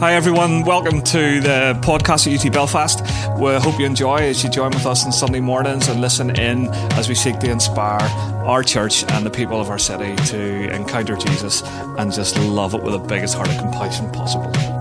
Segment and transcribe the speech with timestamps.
[0.00, 0.64] Hi, everyone.
[0.64, 3.00] Welcome to the podcast at UT Belfast.
[3.38, 6.68] We hope you enjoy as you join with us on Sunday mornings and listen in
[6.94, 8.02] as we seek to inspire
[8.44, 11.62] our church and the people of our city to encounter Jesus
[11.96, 14.73] and just love it with the biggest heart of compassion possible.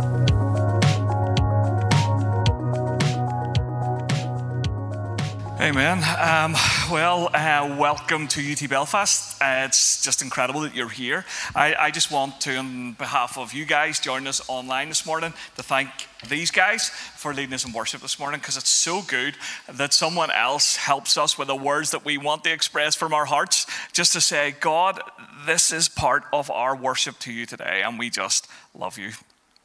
[5.74, 6.04] Amen.
[6.20, 6.54] Um,
[6.92, 9.42] well, uh, welcome to UT Belfast.
[9.42, 11.26] Uh, it's just incredible that you're here.
[11.55, 15.34] I, I, just want to, on behalf of you guys joining us online this morning,
[15.55, 15.90] to thank
[16.30, 19.34] these guys for leading us in worship this morning because it's so good
[19.67, 23.26] that someone else helps us with the words that we want to express from our
[23.26, 25.02] hearts, just to say, God,
[25.48, 29.09] this is part of our worship to you today, and we just love you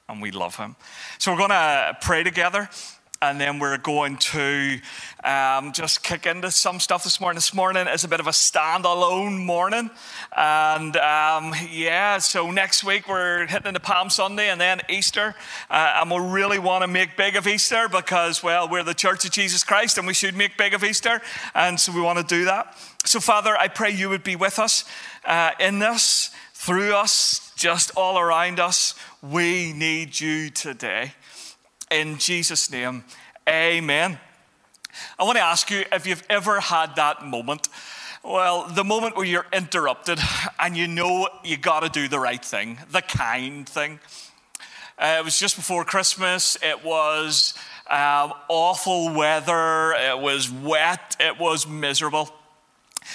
[0.09, 0.75] and we love Him.
[1.19, 2.71] So we're going to pray together
[3.21, 4.79] and then we're going to
[5.25, 7.37] um, just kick into some stuff this morning.
[7.37, 9.91] This morning is a bit of a standalone morning,
[10.37, 15.35] and um, yeah, so next week we're hitting into Palm Sunday and then Easter,
[15.69, 19.25] uh, and we really want to make big of Easter because, well, we're the Church
[19.25, 21.21] of Jesus Christ, and we should make big of Easter,
[21.55, 22.77] and so we want to do that.
[23.05, 24.85] So, Father, I pray you would be with us
[25.25, 28.95] uh, in this, through us, just all around us.
[29.23, 31.15] We need you today.
[31.91, 33.05] In Jesus' name,
[33.49, 34.19] amen.
[35.19, 37.69] I want to ask you if you've ever had that moment.
[38.23, 40.19] Well, the moment where you're interrupted
[40.59, 44.01] and you know you got to do the right thing, the kind thing.
[44.99, 46.59] Uh, it was just before Christmas.
[46.63, 47.55] It was
[47.89, 49.93] um, awful weather.
[49.93, 51.17] It was wet.
[51.19, 52.29] It was miserable.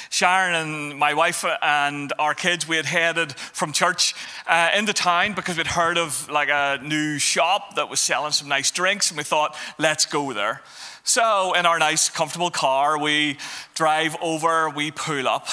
[0.10, 4.16] Sharon and my wife and our kids, we had headed from church
[4.48, 8.48] uh, into town because we'd heard of like a new shop that was selling some
[8.48, 10.62] nice drinks, and we thought, let's go there.
[11.04, 13.38] So, in our nice, comfortable car, we
[13.74, 15.48] drive over, we pull up,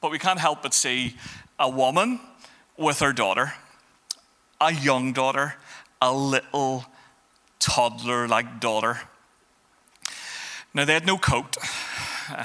[0.00, 1.16] but we can't help but see
[1.58, 2.20] a woman
[2.76, 3.54] with her daughter,
[4.60, 5.54] a young daughter,
[6.00, 6.84] a little
[7.58, 9.00] toddler like daughter.
[10.74, 11.56] Now, they had no coat.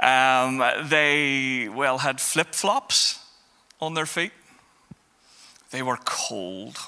[0.00, 3.20] Um, they, well, had flip flops
[3.80, 4.32] on their feet.
[5.70, 6.78] They were cold.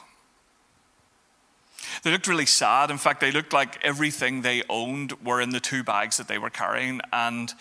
[2.02, 2.90] They looked really sad.
[2.90, 6.38] In fact, they looked like everything they owned were in the two bags that they
[6.38, 7.00] were carrying.
[7.12, 7.52] And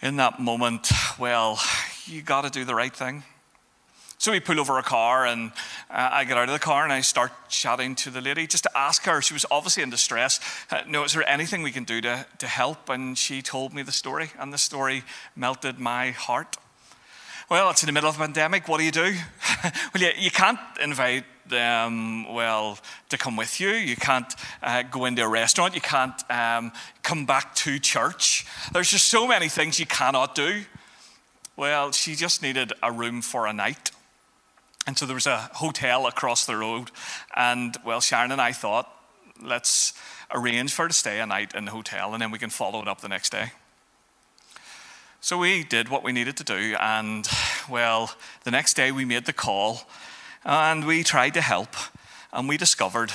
[0.00, 1.60] in that moment, well,
[2.06, 3.22] you got to do the right thing.
[4.22, 5.50] So we pull over a car, and
[5.90, 8.62] uh, I get out of the car and I start chatting to the lady just
[8.62, 9.20] to ask her.
[9.20, 10.38] She was obviously in distress.
[10.70, 12.88] Uh, no, is there anything we can do to, to help?
[12.88, 15.02] And she told me the story, and the story
[15.34, 16.56] melted my heart.
[17.50, 18.68] Well, it's in the middle of a pandemic.
[18.68, 19.12] What do you do?
[19.64, 19.72] well,
[20.04, 22.78] you, you can't invite them, well,
[23.08, 23.70] to come with you.
[23.70, 25.74] You can't uh, go into a restaurant.
[25.74, 26.70] You can't um,
[27.02, 28.46] come back to church.
[28.72, 30.62] There's just so many things you cannot do.
[31.56, 33.90] Well, she just needed a room for a night.
[34.86, 36.90] And so there was a hotel across the road.
[37.36, 38.88] And well, Sharon and I thought,
[39.40, 39.92] let's
[40.32, 42.80] arrange for her to stay a night in the hotel and then we can follow
[42.80, 43.52] it up the next day.
[45.20, 46.74] So we did what we needed to do.
[46.80, 47.28] And
[47.68, 48.12] well,
[48.44, 49.82] the next day we made the call
[50.44, 51.76] and we tried to help.
[52.32, 53.12] And we discovered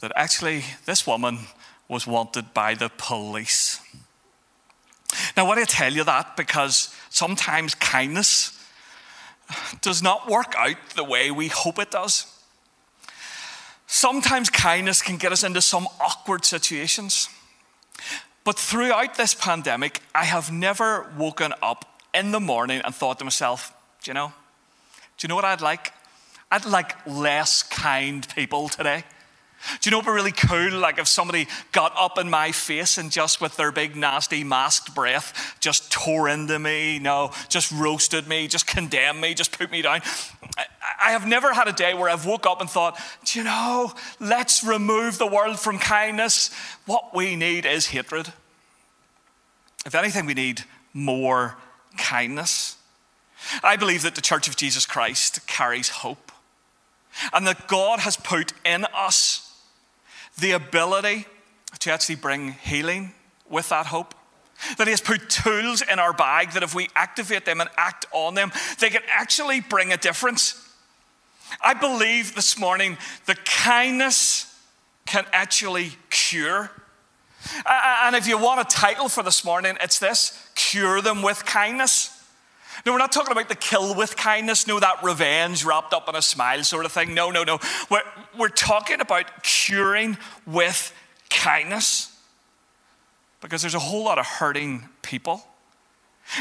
[0.00, 1.40] that actually this woman
[1.88, 3.80] was wanted by the police.
[5.36, 6.36] Now, why do I tell you that?
[6.36, 8.58] Because sometimes kindness
[9.80, 12.26] does not work out the way we hope it does.
[13.86, 17.28] Sometimes kindness can get us into some awkward situations.
[18.44, 23.24] But throughout this pandemic, I have never woken up in the morning and thought to
[23.24, 24.32] myself, do you know,
[25.18, 25.92] do you know what I'd like?
[26.50, 29.04] I'd like less kind people today.
[29.80, 30.78] Do you know what would be really cool?
[30.78, 34.94] Like if somebody got up in my face and just with their big nasty masked
[34.94, 39.70] breath just tore into me, you no, just roasted me, just condemned me, just put
[39.70, 40.00] me down.
[41.00, 43.92] I have never had a day where I've woke up and thought, do you know,
[44.20, 46.50] let's remove the world from kindness.
[46.86, 48.32] What we need is hatred.
[49.84, 50.62] If anything, we need
[50.92, 51.56] more
[51.98, 52.76] kindness.
[53.62, 56.30] I believe that the Church of Jesus Christ carries hope
[57.32, 59.51] and that God has put in us
[60.38, 61.26] the ability
[61.80, 63.14] to actually bring healing
[63.48, 64.14] with that hope.
[64.78, 68.06] That He has put tools in our bag that if we activate them and act
[68.12, 70.58] on them, they can actually bring a difference.
[71.60, 72.96] I believe this morning
[73.26, 74.46] that kindness
[75.06, 76.70] can actually cure.
[77.66, 82.11] And if you want a title for this morning, it's this Cure Them with Kindness.
[82.84, 86.16] No, we're not talking about the kill with kindness, no, that revenge wrapped up in
[86.16, 87.14] a smile sort of thing.
[87.14, 87.58] No, no, no.
[87.90, 88.02] We're,
[88.36, 90.92] we're talking about curing with
[91.30, 92.16] kindness
[93.40, 95.44] because there's a whole lot of hurting people.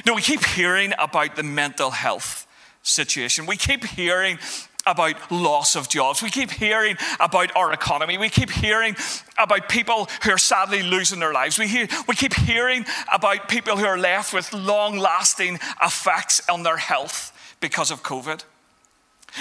[0.06, 2.48] No, we keep hearing about the mental health
[2.84, 3.46] situation.
[3.46, 4.40] We keep hearing
[4.86, 6.22] about loss of jobs.
[6.22, 8.18] We keep hearing about our economy.
[8.18, 8.95] We keep hearing
[9.38, 11.60] about people who are sadly losing their lives.
[11.60, 16.63] We, hear, we keep hearing about people who are left with long lasting effects on
[16.63, 18.44] their health because of COVID.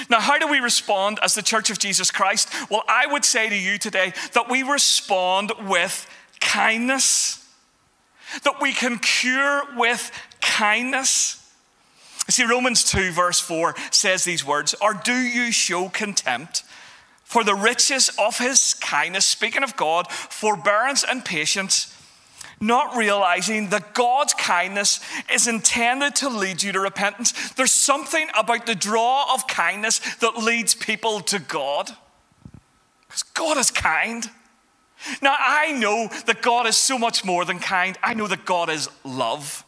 [0.08, 2.48] Now, how do we respond as the Church of Jesus Christ?
[2.70, 6.08] Well, I would say to you today that we respond with
[6.40, 7.44] kindness,
[8.44, 11.39] that we can cure with kindness.
[12.30, 16.62] See, Romans 2, verse 4 says these words Or do you show contempt
[17.24, 21.96] for the riches of his kindness, speaking of God, forbearance and patience,
[22.60, 25.00] not realizing that God's kindness
[25.32, 27.52] is intended to lead you to repentance?
[27.52, 31.90] There's something about the draw of kindness that leads people to God.
[33.08, 34.30] Because God is kind.
[35.20, 37.98] Now, I know that God is so much more than kind.
[38.04, 39.64] I know that God is love.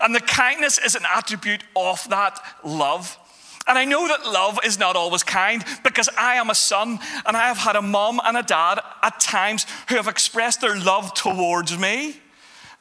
[0.00, 3.18] And the kindness is an attribute of that love.
[3.66, 7.36] And I know that love is not always kind because I am a son and
[7.36, 11.14] I have had a mom and a dad at times who have expressed their love
[11.14, 12.16] towards me.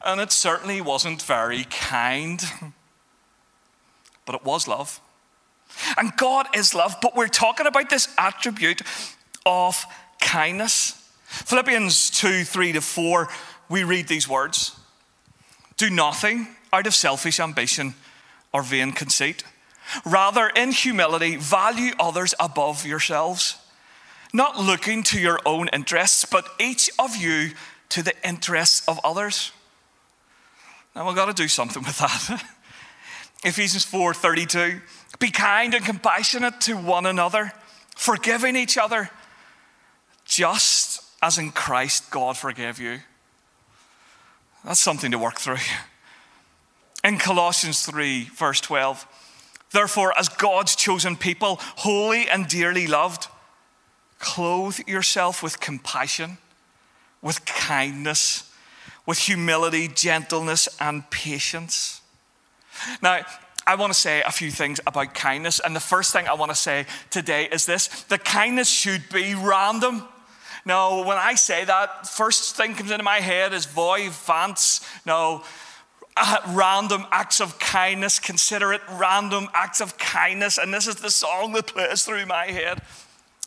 [0.04, 2.44] And it certainly wasn't very kind.
[4.26, 5.00] But it was love.
[5.98, 8.82] And God is love, but we're talking about this attribute
[9.46, 9.86] of
[10.22, 11.00] kindness.
[11.28, 13.28] Philippians 2 3 to 4,
[13.70, 14.78] we read these words
[15.78, 17.94] Do nothing out of selfish ambition
[18.52, 19.44] or vain conceit.
[20.04, 23.58] Rather, in humility, value others above yourselves,
[24.34, 27.52] not looking to your own interests, but each of you
[27.90, 29.52] to the interests of others.
[30.96, 32.44] Now we've got to do something with that.
[33.44, 34.82] Ephesians 4:32.
[35.20, 37.52] Be kind and compassionate to one another,
[37.96, 39.12] forgiving each other,
[40.26, 43.00] just as in Christ God forgave you.
[44.66, 45.58] That's something to work through.
[47.04, 49.06] In Colossians 3, verse 12,
[49.72, 53.28] therefore, as God's chosen people, holy and dearly loved,
[54.20, 56.38] clothe yourself with compassion,
[57.22, 58.50] with kindness,
[59.06, 62.02] with humility, gentleness, and patience.
[63.02, 63.22] Now,
[63.66, 65.60] I want to say a few things about kindness.
[65.60, 69.36] And the first thing I want to say today is this the kindness should be
[69.36, 70.04] random.
[70.66, 74.86] Now, when I say that, first thing comes into my head is Foy Vance.
[75.06, 75.44] No,
[76.16, 80.58] uh, random acts of kindness, considerate random acts of kindness.
[80.58, 82.82] And this is the song that plays through my head.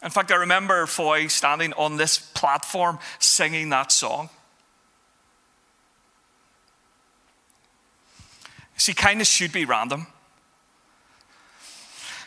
[0.02, 4.28] In fact, I remember Foy standing on this platform singing that song.
[8.76, 10.06] See, kindness should be random.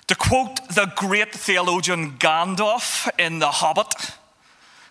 [0.08, 4.16] To quote the great theologian Gandalf in The Hobbit,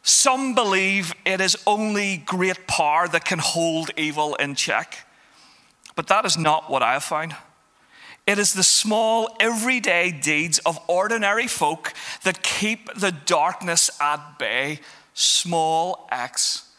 [0.02, 5.07] some believe it is only great power that can hold evil in check.
[5.98, 7.34] But that is not what I have found.
[8.24, 11.92] It is the small, everyday deeds of ordinary folk
[12.22, 14.78] that keep the darkness at bay,
[15.12, 16.70] small acts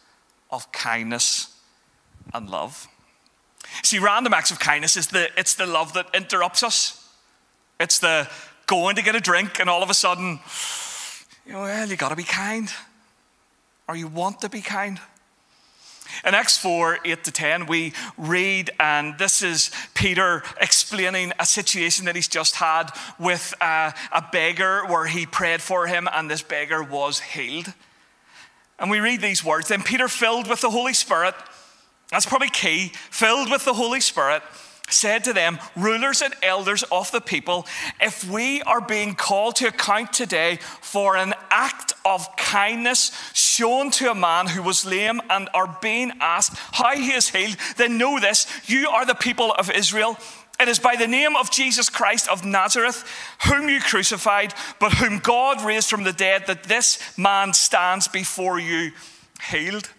[0.49, 1.53] of kindness
[2.33, 2.87] and love.
[3.83, 7.05] See, random acts of kindness is the it's the love that interrupts us.
[7.77, 8.29] It's the
[8.67, 10.39] going to get a drink and all of a sudden,
[11.45, 12.71] well, you gotta be kind.
[13.85, 14.97] Or you want to be kind.
[16.25, 22.05] In Acts 4 8 to 10, we read, and this is Peter explaining a situation
[22.05, 26.41] that he's just had with a, a beggar where he prayed for him, and this
[26.41, 27.73] beggar was healed.
[28.79, 31.35] And we read these words Then Peter, filled with the Holy Spirit,
[32.11, 34.41] that's probably key, filled with the Holy Spirit,
[34.89, 37.65] said to them, rulers and elders of the people,
[38.01, 44.11] if we are being called to account today for an act of kindness shown to
[44.11, 48.19] a man who was lame and are being asked how he is healed, then know
[48.19, 50.17] this you are the people of Israel.
[50.59, 53.05] It is by the name of Jesus Christ of Nazareth,
[53.45, 58.59] whom you crucified, but whom God raised from the dead, that this man stands before
[58.59, 58.91] you
[59.49, 59.89] healed.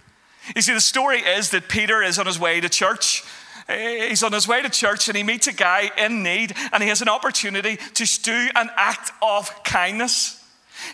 [0.54, 3.24] You see, the story is that Peter is on his way to church
[3.68, 6.88] he's on his way to church and he meets a guy in need and he
[6.88, 10.42] has an opportunity to do an act of kindness.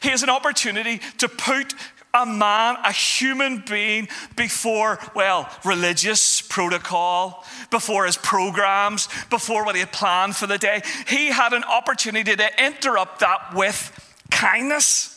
[0.02, 1.74] He has an opportunity to put
[2.12, 9.80] a man, a human being, before, well, religious protocol, before his programs, before what he
[9.80, 10.82] had planned for the day.
[11.08, 13.92] He had an opportunity to interrupt that with
[14.30, 15.12] kindness.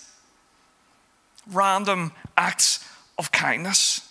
[1.52, 2.86] Random acts
[3.18, 4.09] of kindness.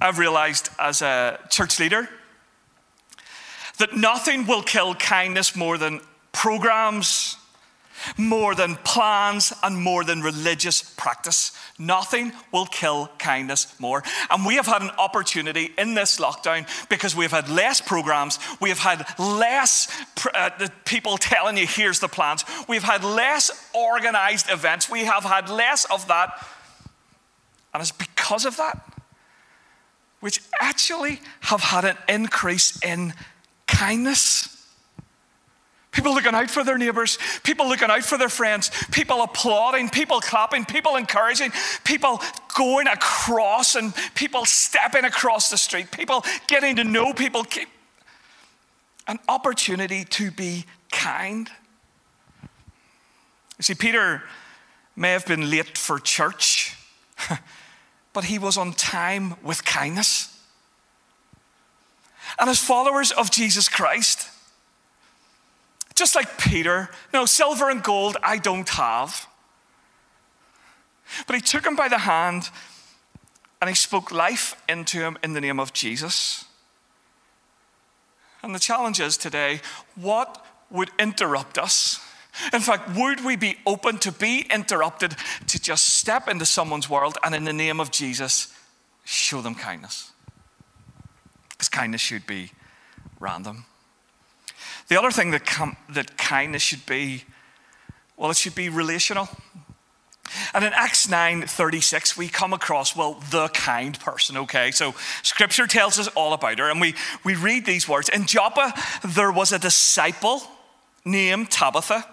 [0.00, 2.08] I've realized as a church leader
[3.78, 6.00] that nothing will kill kindness more than
[6.32, 7.36] programs,
[8.16, 11.52] more than plans and more than religious practice.
[11.78, 14.02] Nothing will kill kindness more.
[14.30, 18.38] And we have had an opportunity in this lockdown because we have had less programs,
[18.60, 19.88] we have had less
[20.34, 20.50] uh,
[20.84, 25.84] people telling you, here's the plans, we've had less organized events, we have had less
[25.86, 26.46] of that.
[27.74, 28.95] And it's because of that,
[30.20, 33.12] which actually have had an increase in
[33.66, 34.52] kindness.
[35.92, 40.20] People looking out for their neighbors, people looking out for their friends, people applauding, people
[40.20, 41.50] clapping, people encouraging,
[41.84, 42.20] people
[42.54, 47.46] going across and people stepping across the street, people getting to know people.
[49.08, 51.48] An opportunity to be kind.
[53.58, 54.22] You see, Peter
[54.96, 56.76] may have been late for church,
[58.16, 60.40] but he was on time with kindness.
[62.38, 64.30] And as followers of Jesus Christ,
[65.94, 69.28] just like Peter, no, silver and gold I don't have.
[71.26, 72.48] But he took him by the hand
[73.60, 76.46] and he spoke life into him in the name of Jesus.
[78.42, 79.60] And the challenge is today
[79.94, 82.00] what would interrupt us?
[82.52, 85.16] In fact, would we be open to be interrupted
[85.46, 88.52] to just step into someone's world and in the name of Jesus
[89.04, 90.12] show them kindness?
[91.50, 92.52] Because kindness should be
[93.18, 93.64] random.
[94.88, 97.24] The other thing that, com- that kindness should be,
[98.16, 99.28] well, it should be relational.
[100.54, 104.70] And in Acts 9 36, we come across, well, the kind person, okay?
[104.70, 108.08] So scripture tells us all about her, and we, we read these words.
[108.08, 108.74] In Joppa,
[109.04, 110.42] there was a disciple
[111.04, 112.04] named Tabitha.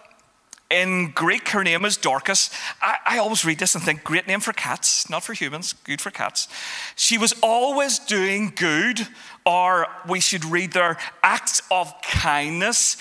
[0.74, 2.50] In Greek, her name is Dorcas.
[2.82, 6.02] I, I, always read this and think, great name for cats, not for humans, good
[6.02, 6.48] for cats.
[6.96, 9.08] She was always doing good,
[9.46, 12.98] or we should read there, acts of kindness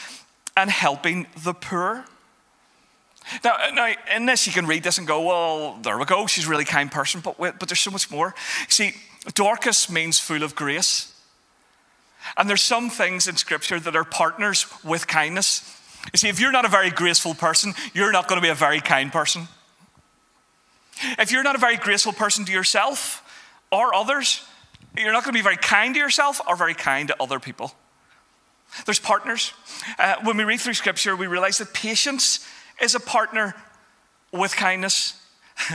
[0.54, 2.04] and helping the poor.
[3.42, 6.26] Now, uh, now, in this, you can read this and go, well, there we go,
[6.26, 8.34] she's a really kind person, but, but there's so much more.
[8.68, 8.96] See,
[9.32, 11.18] Dorcas means full of grace.
[12.36, 15.78] And there's some things in Scripture that are partners with kindness.
[16.12, 18.54] You see, if you're not a very graceful person, you're not going to be a
[18.54, 19.48] very kind person.
[21.18, 23.22] If you're not a very graceful person to yourself
[23.70, 24.44] or others,
[24.96, 27.72] you're not going to be very kind to yourself or very kind to other people.
[28.84, 29.52] There's partners.
[29.98, 32.46] Uh, when we read through Scripture, we realize that patience
[32.80, 33.54] is a partner
[34.32, 35.20] with kindness.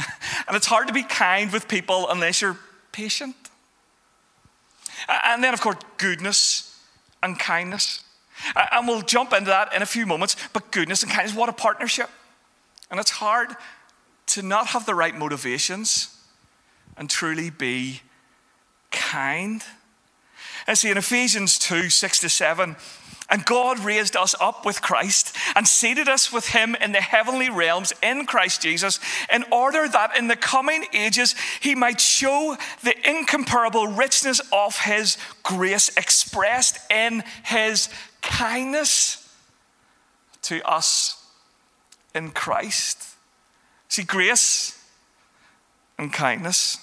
[0.47, 2.57] and it's hard to be kind with people unless you're
[2.91, 3.35] patient.
[5.07, 6.79] And then, of course, goodness
[7.21, 8.03] and kindness.
[8.55, 10.35] And we'll jump into that in a few moments.
[10.53, 12.09] But goodness and kindness, what a partnership.
[12.89, 13.55] And it's hard
[14.27, 16.15] to not have the right motivations
[16.97, 18.01] and truly be
[18.91, 19.63] kind.
[20.65, 22.75] And see, in Ephesians 2 6 to 7,
[23.29, 27.49] and God raised us up with Christ and seated us with him in the heavenly
[27.49, 28.99] realms in Christ Jesus,
[29.31, 35.17] in order that in the coming ages he might show the incomparable richness of his
[35.43, 37.89] grace expressed in his
[38.27, 39.27] kindness
[40.43, 41.25] to us
[42.13, 43.03] in Christ.
[43.87, 44.83] See, grace
[45.97, 46.77] and kindness.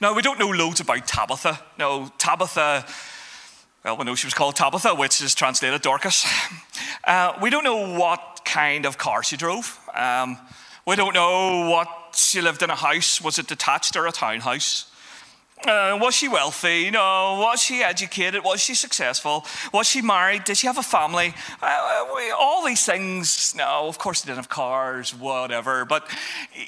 [0.00, 1.60] Now, we don't know loads about Tabitha.
[1.78, 2.86] No, Tabitha
[3.86, 6.26] well, we know she was called Tabitha, which is translated Dorcas.
[7.04, 9.78] Uh, we don't know what kind of car she drove.
[9.94, 10.36] Um,
[10.84, 13.20] we don't know what she lived in a house.
[13.20, 14.90] Was it detached or a townhouse?
[15.64, 16.90] Uh, was she wealthy?
[16.90, 17.38] No.
[17.40, 18.44] Was she educated?
[18.44, 19.44] Was she successful?
[19.72, 20.44] Was she married?
[20.44, 21.34] Did she have a family?
[21.62, 23.54] Uh, we, all these things.
[23.56, 25.86] No, of course, they didn't have cars, whatever.
[25.86, 26.08] But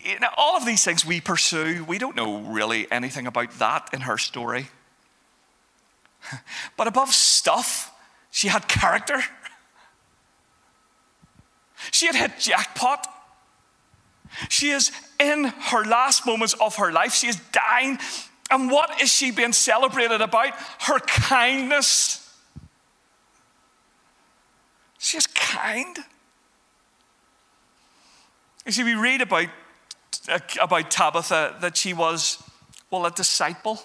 [0.04, 3.90] you know, all of these things we pursue, we don't know really anything about that
[3.92, 4.68] in her story.
[6.76, 7.92] But above stuff,
[8.30, 9.20] she had character.
[11.92, 13.06] She had hit jackpot.
[14.48, 14.90] She is
[15.20, 17.14] in her last moments of her life.
[17.14, 17.98] She is dying.
[18.50, 20.54] And what is she being celebrated about?
[20.80, 22.24] Her kindness.
[24.98, 25.98] She's kind.
[28.64, 29.48] You see, we read about,
[30.60, 32.42] about Tabitha that she was,
[32.90, 33.80] well, a disciple.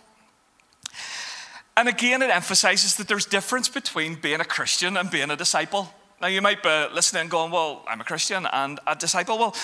[1.76, 5.94] And again, it emphasizes that there's difference between being a Christian and being a disciple.
[6.22, 9.38] Now, you might be listening and going, Well, I'm a Christian and a disciple.
[9.38, 9.56] Well,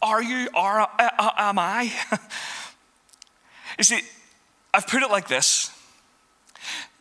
[0.00, 1.92] are you, or uh, uh, am I?
[3.78, 4.00] you see,
[4.74, 5.70] I've put it like this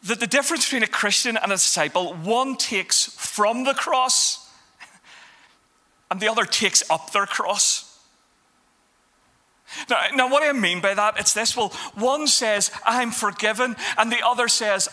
[0.04, 4.52] that the difference between a Christian and a disciple, one takes from the cross
[6.12, 7.90] and the other takes up their cross.
[9.90, 11.20] Now, now, what I mean by that?
[11.20, 14.90] It's this well, one says, I'm forgiven, and the other says,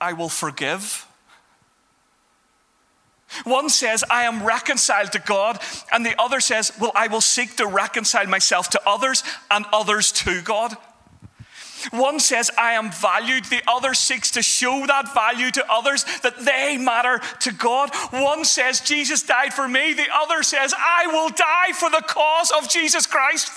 [0.00, 1.06] I will forgive.
[3.44, 5.60] One says, I am reconciled to God,
[5.92, 10.10] and the other says, Well, I will seek to reconcile myself to others and others
[10.12, 10.76] to God.
[11.90, 13.46] One says, I am valued.
[13.46, 17.90] The other seeks to show that value to others, that they matter to God.
[18.10, 19.92] One says, Jesus died for me.
[19.92, 23.50] The other says, I will die for the cause of Jesus Christ.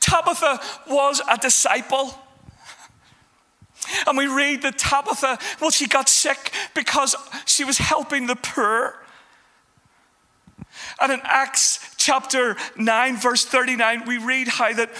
[0.00, 2.14] Tabitha was a disciple.
[4.06, 7.14] And we read that Tabitha, well, she got sick because
[7.46, 8.98] she was helping the poor.
[11.00, 14.90] And in Acts chapter 9, verse 39, we read how that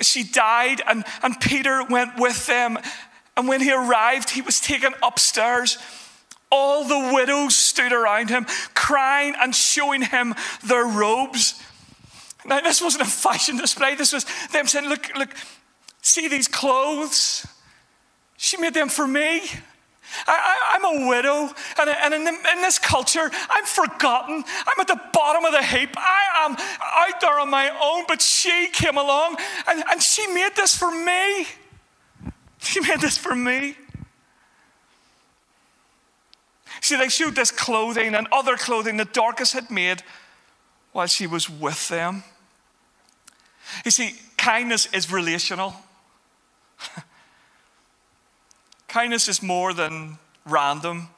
[0.00, 2.78] she died and, and Peter went with them.
[3.36, 5.78] And when he arrived, he was taken upstairs.
[6.50, 10.34] All the widows stood around him, crying and showing him
[10.64, 11.60] their robes.
[12.44, 13.94] Now, this wasn't a fashion display.
[13.94, 15.30] This was them saying, Look, look,
[16.02, 17.46] see these clothes?
[18.36, 19.42] She made them for me.
[20.26, 24.44] I, am a widow, and, and in, the, in, this culture, I'm forgotten.
[24.66, 25.90] I'm at the bottom of the heap.
[25.96, 29.36] I am out there on my own, but she came along
[29.68, 31.46] and, and she made this for me.
[32.58, 33.76] She made this for me.
[36.80, 40.02] See, they showed this clothing and other clothing that Dorcas had made
[40.92, 42.24] while she was with them.
[43.84, 45.74] You see, kindness is relational.
[48.92, 51.08] kindness is more than random.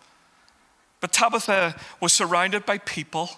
[1.01, 3.31] But Tabitha was surrounded by people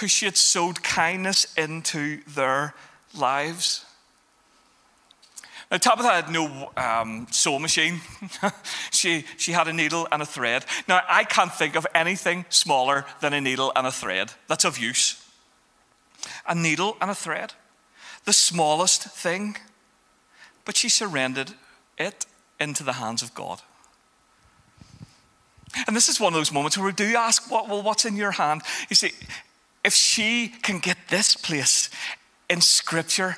[0.00, 2.74] who she had sowed kindness into their
[3.14, 3.84] lives.
[5.70, 8.00] Now, Tabitha had no um, sewing machine.
[8.90, 10.64] she, she had a needle and a thread.
[10.88, 14.78] Now, I can't think of anything smaller than a needle and a thread that's of
[14.78, 15.22] use.
[16.48, 17.52] A needle and a thread
[18.24, 19.56] the smallest thing,
[20.64, 21.52] but she surrendered
[21.96, 22.26] it
[22.58, 23.60] into the hands of God.
[25.86, 28.16] And this is one of those moments where we do ask, what, well, what's in
[28.16, 28.62] your hand?
[28.88, 29.12] You see,
[29.84, 31.90] if she can get this place
[32.48, 33.36] in Scripture,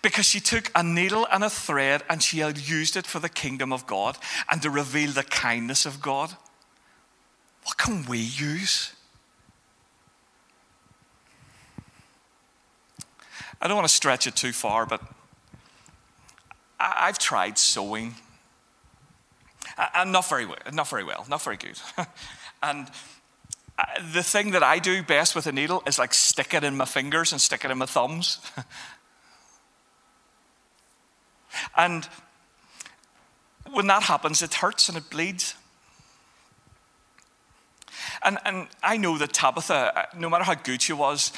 [0.00, 3.28] because she took a needle and a thread and she had used it for the
[3.28, 4.16] kingdom of God
[4.50, 6.36] and to reveal the kindness of God,
[7.64, 8.92] what can we use?
[13.60, 15.00] I don't want to stretch it too far, but
[16.80, 18.16] I, have tried sewing.
[19.94, 21.78] And not very well, not very well, not very good.
[22.62, 22.88] and
[23.78, 26.76] uh, the thing that I do best with a needle is like stick it in
[26.76, 28.38] my fingers and stick it in my thumbs.
[31.76, 32.08] and
[33.72, 35.54] when that happens, it hurts and it bleeds.
[38.22, 41.32] And, and I know that Tabitha, no matter how good she was,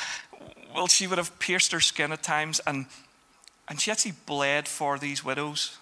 [0.74, 2.86] well, she would have pierced her skin at times, and,
[3.68, 5.78] and she actually bled for these widows.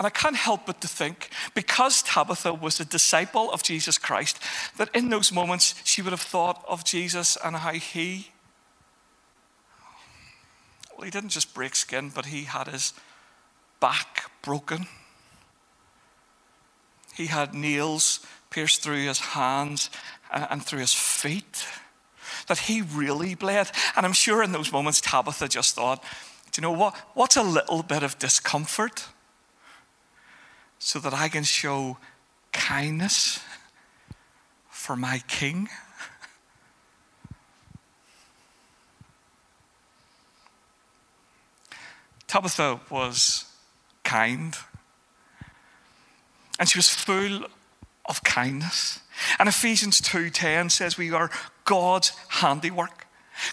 [0.00, 4.38] And I can't help but to think, because Tabitha was a disciple of Jesus Christ,
[4.78, 8.28] that in those moments she would have thought of Jesus and how he,
[10.96, 12.94] well, he didn't just break skin, but he had his
[13.78, 14.86] back broken.
[17.14, 19.90] He had nails pierced through his hands
[20.32, 21.66] and through his feet,
[22.46, 23.70] that he really bled.
[23.94, 26.02] And I'm sure in those moments, Tabitha just thought,
[26.52, 26.96] do you know what?
[27.12, 29.04] What's a little bit of discomfort
[30.80, 31.98] so that I can show
[32.52, 33.38] kindness
[34.68, 35.68] for my king?
[42.26, 43.44] Tabitha was
[44.04, 44.56] kind.
[46.58, 47.44] And she was full
[48.06, 49.00] of kindness.
[49.38, 51.30] And Ephesians 2:10 says we are
[51.64, 53.06] God's handiwork,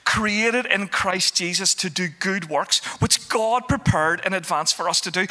[0.03, 5.01] created in Christ Jesus to do good works, which God prepared in advance for us
[5.01, 5.27] to do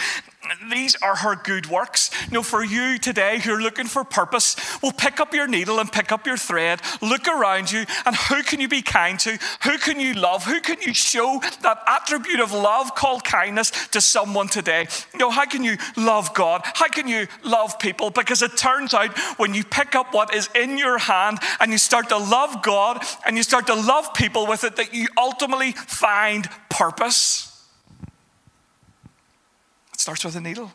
[0.71, 2.11] these are her good works.
[2.31, 5.91] Know, for you today who are looking for purpose, well, pick up your needle and
[5.91, 9.39] pick up your thread, look around you, and who can you be kind to?
[9.65, 10.45] Who can you love?
[10.45, 14.89] Who can you show that attribute of love called kindness to someone today?
[15.13, 16.63] You know, how can you love God?
[16.65, 18.11] How can you love people?
[18.11, 21.79] Because it turns out when you pick up what is in your hand and you
[21.79, 25.73] start to love God and you start to love people with it, that you ultimately
[25.73, 27.65] find purpose.
[29.93, 30.73] It starts with a needle.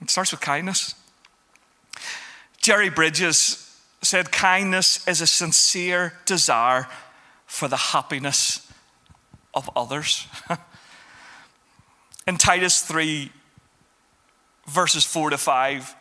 [0.00, 0.94] It starts with kindness.
[2.58, 3.64] Jerry Bridges
[4.02, 6.86] said, Kindness is a sincere desire
[7.46, 8.70] for the happiness
[9.54, 10.26] of others.
[12.26, 13.32] In Titus 3,
[14.66, 15.94] verses 4 to 5,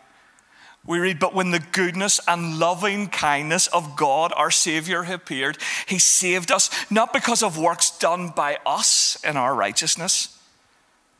[0.87, 5.99] we read, But when the goodness and loving kindness of God, our Savior, appeared, He
[5.99, 10.39] saved us not because of works done by us in our righteousness,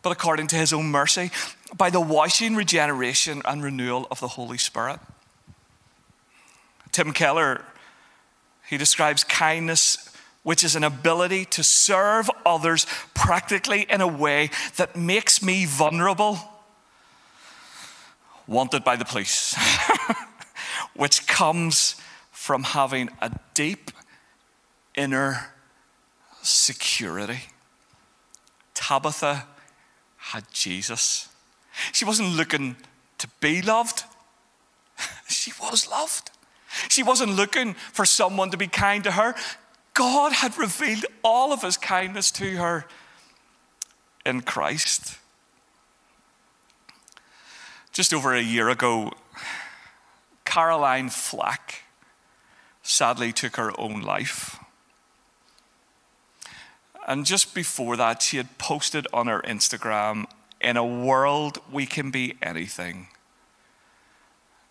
[0.02, 1.32] but according to His own mercy,
[1.76, 5.00] by the washing, regeneration, and renewal of the Holy Spirit.
[6.94, 7.64] Tim Keller,
[8.70, 10.12] he describes kindness,
[10.44, 16.40] which is an ability to serve others practically in a way that makes me vulnerable
[18.48, 19.56] wanted by the police,
[20.96, 21.96] which comes
[22.32, 23.92] from having a deep
[24.96, 25.52] inner
[26.42, 27.40] security.
[28.74, 29.46] Tabitha
[30.18, 31.30] had Jesus.
[31.92, 32.78] She wasn't looking
[33.18, 34.04] to be loved,
[35.28, 36.32] she was loved.
[36.90, 39.36] She wasn't looking for someone to be kind to her.
[39.94, 42.86] God had revealed all of his kindness to her
[44.26, 45.18] in Christ.
[47.98, 49.12] Just over a year ago,
[50.46, 51.82] Caroline Flack
[52.84, 54.60] sadly took her own life.
[57.08, 60.28] And just before that, she had posted on her Instagram
[60.62, 63.08] In a world, we can be anything.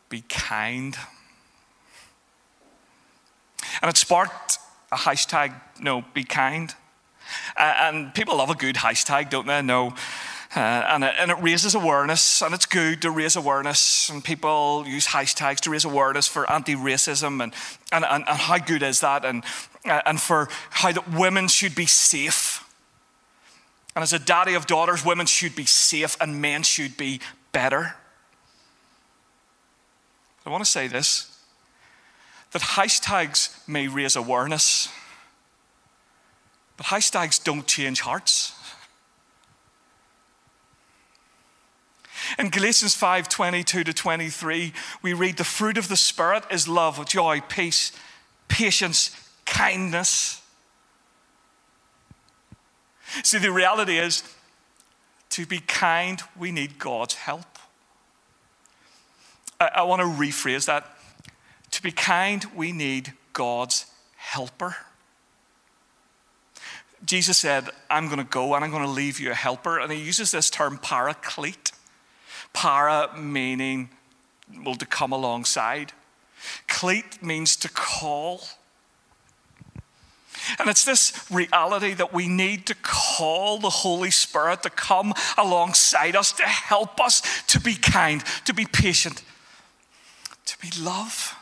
[0.08, 0.96] Be kind.
[3.82, 4.58] And it sparked
[4.92, 6.72] a hashtag, no, be kind.
[7.56, 9.62] And people love a good hashtag, don't they?
[9.62, 9.94] No,
[10.56, 14.08] uh, and, it, and, it, raises awareness, and it's good to raise awareness.
[14.08, 17.52] And people use hashtags to raise awareness for anti racism, and,
[17.92, 19.26] and, and, and, how good is that?
[19.26, 19.44] And,
[19.84, 22.64] uh, and for how that women should be safe.
[23.94, 27.20] And as a daddy of daughters, women should be safe, and men should be
[27.52, 27.94] better.
[30.46, 31.32] I want to say this
[32.52, 34.88] that hashtags may raise awareness,
[36.78, 38.55] but hashtags don't change hearts.
[42.38, 44.72] In Galatians 5 22 to 23,
[45.02, 47.92] we read, The fruit of the Spirit is love, joy, peace,
[48.48, 49.10] patience,
[49.46, 50.42] kindness.
[53.22, 54.22] See, the reality is,
[55.30, 57.58] to be kind, we need God's help.
[59.58, 60.92] I, I want to rephrase that.
[61.72, 64.76] To be kind, we need God's helper.
[67.04, 69.78] Jesus said, I'm going to go and I'm going to leave you a helper.
[69.78, 71.72] And he uses this term paraclete.
[72.56, 73.90] Para meaning,
[74.64, 75.92] well, to come alongside.
[76.68, 78.40] Cleat means to call.
[80.58, 86.16] And it's this reality that we need to call the Holy Spirit to come alongside
[86.16, 89.22] us, to help us to be kind, to be patient,
[90.46, 91.34] to be love.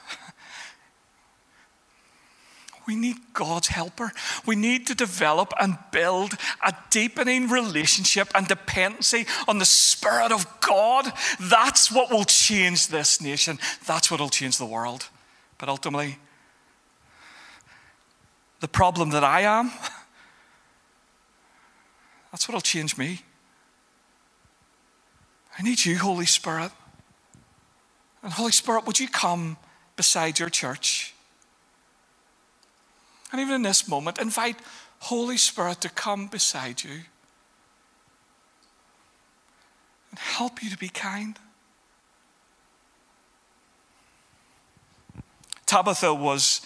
[2.87, 4.13] We need God's helper.
[4.45, 10.47] We need to develop and build a deepening relationship and dependency on the Spirit of
[10.61, 11.11] God.
[11.41, 13.59] That's what will change this nation.
[13.87, 15.09] That's what will change the world.
[15.59, 16.19] But ultimately,
[18.61, 19.67] the problem that I am,
[22.31, 23.23] that's what will change me.
[25.59, 26.73] I need you, Holy Spirit.
[28.23, 29.57] And Holy Spirit, would you come
[29.97, 31.14] beside your church?
[33.35, 34.61] And even in this moment, invite
[35.01, 37.01] Holy Spirit to come beside you
[40.11, 41.37] and help you to be kind.
[45.67, 46.61] Tabitha was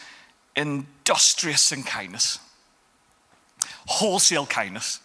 [0.54, 2.38] industrious in kindness,
[3.86, 5.00] wholesale kindness.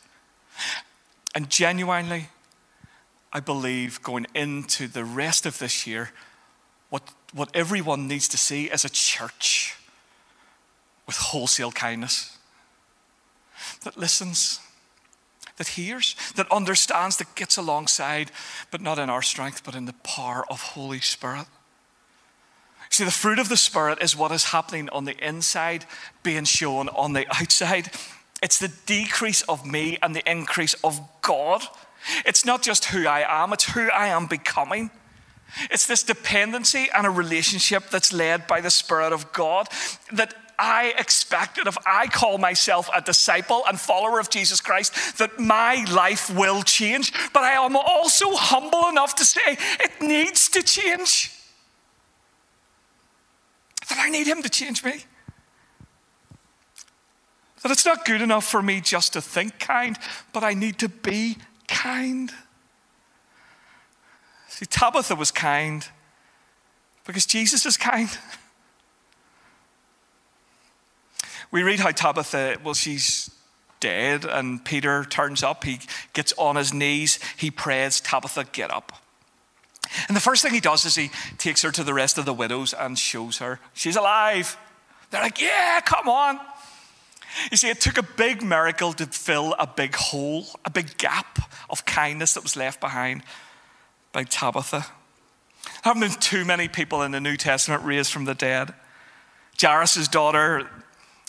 [1.34, 2.28] And genuinely,
[3.32, 6.12] I believe going into the rest of this year,
[6.90, 9.78] what, what everyone needs to see as a church
[11.06, 12.38] with wholesale kindness,
[13.84, 14.60] that listens,
[15.58, 18.32] that hears, that understands, that gets alongside,
[18.72, 21.46] but not in our strength, but in the power of Holy Spirit.
[22.90, 25.86] See, the fruit of the Spirit is what is happening on the inside
[26.22, 27.90] being shown on the outside.
[28.44, 31.64] It's the decrease of me and the increase of God.
[32.26, 34.92] It's not just who I am, it's who I am becoming.
[35.72, 39.70] It's this dependency and a relationship that's led by the Spirit of God
[40.12, 45.18] that I expect that if I call myself a disciple and follower of Jesus Christ,
[45.18, 47.12] that my life will change.
[47.34, 51.32] But I am also humble enough to say it needs to change.
[53.90, 55.04] That I need Him to change me.
[57.62, 59.98] That it's not good enough for me just to think kind,
[60.34, 61.38] but I need to be
[61.68, 62.32] kind.
[64.50, 65.88] See, Tabitha was kind
[67.06, 68.10] because Jesus is kind.
[71.54, 73.30] We read how Tabitha, well, she's
[73.80, 75.64] dead, and Peter turns up.
[75.64, 75.80] He
[76.14, 77.20] gets on his knees.
[77.38, 78.92] He prays, Tabitha, get up.
[80.08, 82.34] And the first thing he does is he takes her to the rest of the
[82.34, 84.58] widows and shows her she's alive.
[85.12, 86.40] They're like, yeah, come on.
[87.52, 91.38] You see, it took a big miracle to fill a big hole, a big gap
[91.70, 93.22] of kindness that was left behind
[94.12, 94.88] by Tabitha.
[95.66, 98.74] There haven't been too many people in the New Testament raised from the dead.
[99.62, 100.68] Jairus' daughter,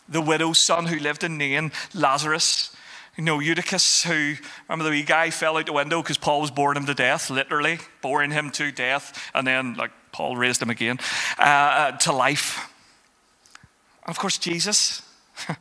[0.09, 2.75] the widow's son who lived in Nain, Lazarus,
[3.17, 4.35] you know, Eutychus, who,
[4.69, 7.31] remember the wee guy fell out the window because Paul was boring him to death,
[7.31, 10.99] literally, boring him to death, and then, like, Paul raised him again
[11.39, 12.71] uh, uh to life.
[14.05, 15.03] And of course, Jesus.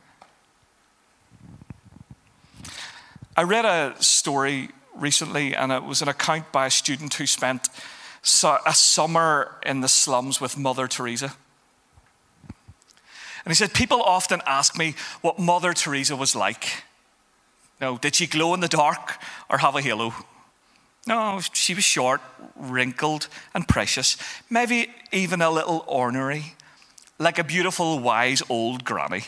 [3.36, 7.68] I read a story recently, and it was an account by a student who spent
[8.22, 11.34] a summer in the slums with Mother Teresa.
[13.44, 16.84] And he said, People often ask me what Mother Teresa was like.
[17.80, 19.18] No, did she glow in the dark
[19.50, 20.14] or have a halo?
[21.06, 22.22] No, she was short,
[22.56, 24.16] wrinkled, and precious,
[24.48, 26.54] maybe even a little ornery,
[27.18, 29.24] like a beautiful, wise old granny.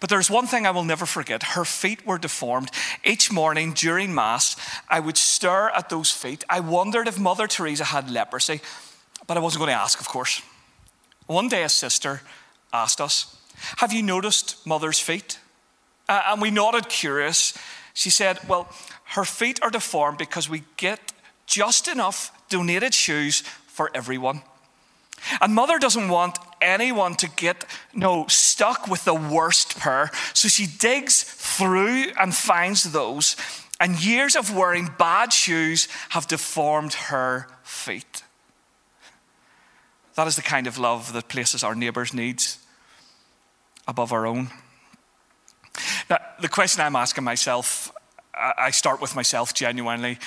[0.00, 2.70] But there's one thing I will never forget her feet were deformed.
[3.04, 4.56] Each morning during Mass,
[4.88, 6.44] I would stare at those feet.
[6.48, 8.60] I wondered if Mother Teresa had leprosy,
[9.26, 10.40] but I wasn't going to ask, of course.
[11.26, 12.22] One day, a sister
[12.72, 13.36] asked us,
[13.76, 15.38] Have you noticed Mother's feet?
[16.08, 17.56] Uh, and we nodded curious.
[17.94, 18.68] She said, Well,
[19.12, 21.12] her feet are deformed because we get
[21.46, 24.42] just enough donated shoes for everyone.
[25.40, 30.10] And mother doesn't want anyone to get no stuck with the worst pair.
[30.34, 33.36] So she digs through and finds those.
[33.80, 38.22] And years of wearing bad shoes have deformed her feet.
[40.18, 42.58] That is the kind of love that places our neighbours' needs
[43.86, 44.50] above our own.
[46.10, 47.92] Now, the question I'm asking myself,
[48.34, 50.18] I start with myself genuinely.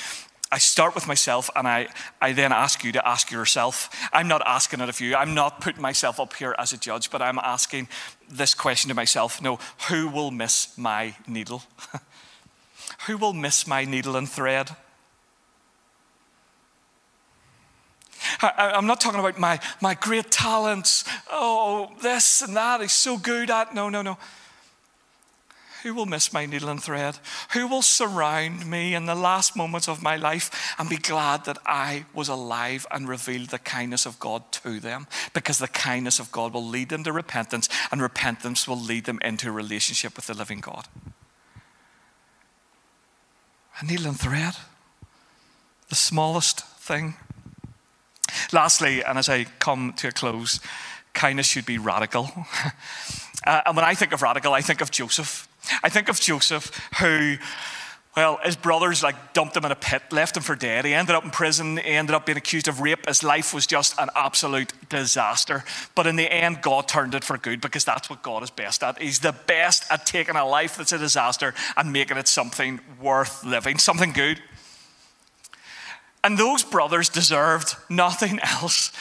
[0.49, 1.89] I start with myself and I,
[2.21, 3.89] I then ask you to ask yourself.
[4.13, 5.13] I'm not asking it of you.
[5.13, 7.89] I'm not putting myself up here as a judge, but I'm asking
[8.29, 11.63] this question to myself No, who will miss my needle?
[13.07, 14.69] who will miss my needle and thread?
[18.41, 21.05] I, am not talking about my, my great talents.
[21.29, 22.81] Oh, this and that.
[22.81, 23.73] He's so good at.
[23.73, 24.17] No, no, no.
[25.83, 27.17] Who will miss my needle and thread?
[27.53, 31.57] Who will surround me in the last moments of my life and be glad that
[31.65, 35.07] I was alive and revealed the kindness of God to them?
[35.33, 39.19] Because the kindness of God will lead them to repentance, and repentance will lead them
[39.23, 40.87] into a relationship with the living God.
[43.79, 44.53] A needle and thread,
[45.89, 47.15] the smallest thing.
[48.51, 50.59] Lastly, and as I come to a close,
[51.13, 52.31] kindness should be radical.
[53.43, 55.47] Uh, and when I think of radical, I think of Joseph.
[55.83, 57.37] I think of Joseph who,
[58.15, 60.85] well, his brothers like dumped him in a pit, left him for dead.
[60.85, 61.77] He ended up in prison.
[61.77, 63.07] He ended up being accused of rape.
[63.07, 65.63] His life was just an absolute disaster.
[65.95, 68.83] But in the end, God turned it for good because that's what God is best
[68.83, 69.01] at.
[69.01, 73.43] He's the best at taking a life that's a disaster and making it something worth
[73.43, 74.39] living, something good.
[76.23, 78.91] And those brothers deserved nothing else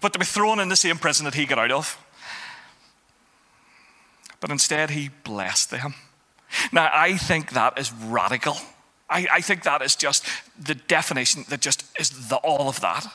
[0.00, 1.98] but to be thrown in the same prison that he got out of
[4.40, 5.94] but instead he blessed them.
[6.72, 8.56] Now, I think that is radical.
[9.08, 10.24] I, I think that is just
[10.58, 13.06] the definition that just is the all of that.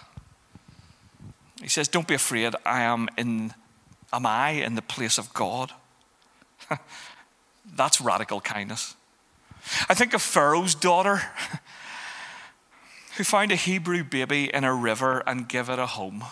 [1.62, 3.54] He says, Don't be afraid, I am in
[4.14, 5.72] am I in the place of God?
[7.76, 8.96] That's radical kindness.
[9.88, 11.22] I think of Pharaoh's daughter
[13.22, 16.24] who found a Hebrew baby in a river and give it a home.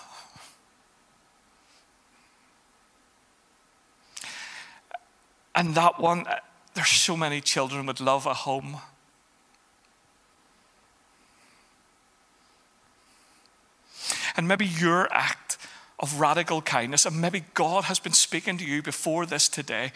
[5.53, 6.37] And that one, uh,
[6.73, 8.77] there's so many children would love a home.
[14.35, 15.59] And maybe your act
[15.99, 19.91] of radical kindness, and maybe God has been speaking to you before this today,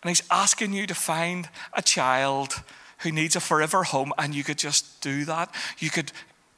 [0.00, 2.62] and He's asking you to find a child
[2.98, 5.54] who needs a forever home, and you could just do that.
[5.78, 6.12] You could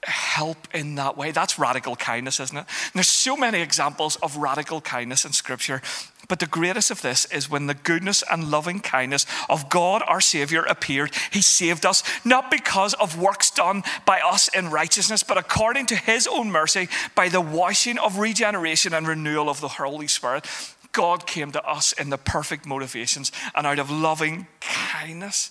[0.06, 1.32] help in that way.
[1.32, 2.60] That's radical kindness, isn't it?
[2.60, 5.82] And there's so many examples of radical kindness in Scripture.
[6.28, 10.20] But the greatest of this is when the goodness and loving kindness of God our
[10.20, 15.38] Savior appeared, He saved us, not because of works done by us in righteousness, but
[15.38, 20.08] according to His own mercy, by the washing of regeneration and renewal of the Holy
[20.08, 20.46] Spirit.
[20.92, 25.50] God came to us in the perfect motivations and out of loving kindness.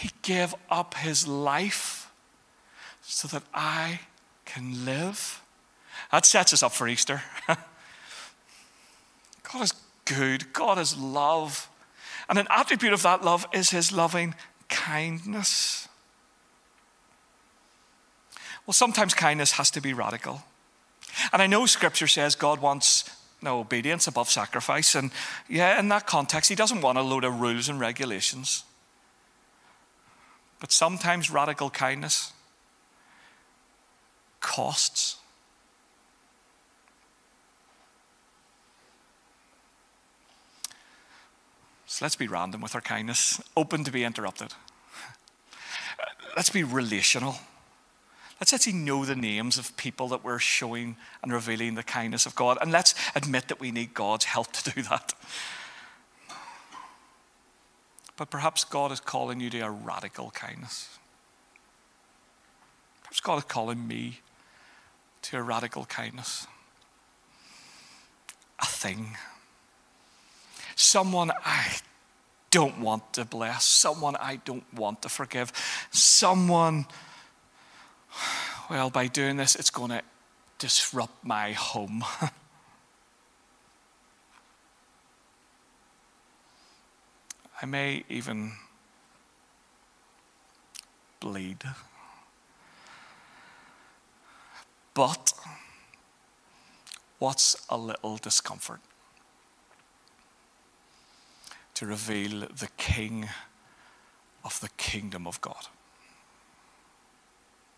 [0.00, 2.10] He gave up His life
[3.02, 4.00] so that I
[4.46, 5.42] can live.
[6.10, 7.22] That sets us up for Easter.
[7.46, 7.58] God
[9.62, 9.74] is
[10.06, 11.68] good, God is love.
[12.30, 14.34] And an attribute of that love is his loving
[14.68, 15.88] kindness.
[18.66, 20.44] Well, sometimes kindness has to be radical.
[21.32, 23.10] And I know scripture says God wants
[23.42, 24.94] no obedience above sacrifice.
[24.94, 25.10] And
[25.48, 28.64] yeah, in that context, he doesn't want a load of rules and regulations.
[30.60, 32.32] But sometimes radical kindness
[34.40, 35.16] costs.
[41.86, 44.52] So let's be random with our kindness, open to be interrupted.
[46.36, 47.36] Let's be relational.
[48.40, 52.34] Let's actually know the names of people that we're showing and revealing the kindness of
[52.34, 52.58] God.
[52.60, 55.14] And let's admit that we need God's help to do that.
[58.20, 60.98] But perhaps God is calling you to a radical kindness.
[63.00, 64.20] Perhaps God is calling me
[65.22, 66.46] to a radical kindness.
[68.58, 69.16] A thing.
[70.76, 71.78] Someone I
[72.50, 73.64] don't want to bless.
[73.64, 75.50] Someone I don't want to forgive.
[75.90, 76.84] Someone
[78.68, 80.02] well, by doing this, it's going to
[80.58, 82.04] disrupt my home.
[87.62, 88.52] I may even
[91.20, 91.62] bleed.
[94.94, 95.32] But
[97.18, 98.80] what's a little discomfort?
[101.74, 103.28] To reveal the King
[104.44, 105.66] of the kingdom of God.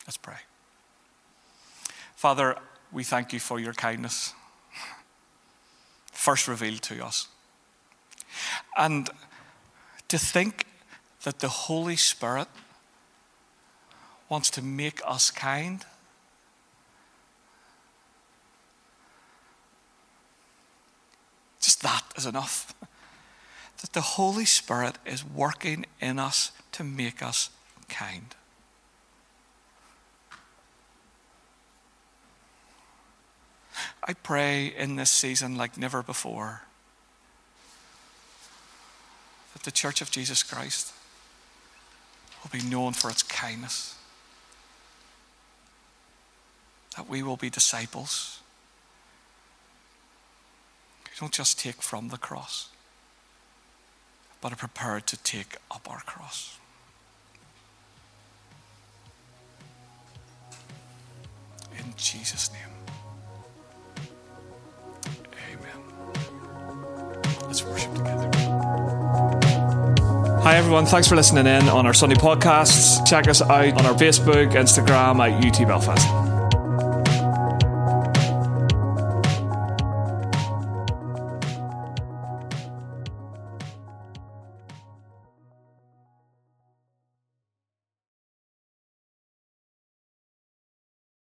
[0.07, 0.38] Let's pray.
[2.14, 2.57] Father,
[2.92, 4.33] we thank you for your kindness,
[6.12, 7.27] first revealed to us.
[8.77, 9.11] And
[10.12, 10.66] to think
[11.22, 12.46] that the Holy Spirit
[14.29, 15.87] wants to make us kind.
[21.62, 22.75] Just that is enough.
[23.81, 27.51] That the Holy Spirit is working in us to make us
[27.88, 28.37] kind.
[34.05, 36.62] I pray in this season like never before
[39.62, 40.92] the Church of Jesus Christ
[42.42, 43.96] will be known for its kindness,
[46.96, 48.40] that we will be disciples
[51.05, 52.68] who don't just take from the cross,
[54.40, 56.59] but are prepared to take up our cross.
[61.79, 62.62] In Jesus' name.
[65.53, 65.81] Amen.
[67.46, 68.32] Let's worship together.
[70.42, 70.87] Hi, everyone.
[70.87, 73.07] Thanks for listening in on our Sunday podcasts.
[73.07, 76.22] Check us out on our Facebook, Instagram at UT Belfast.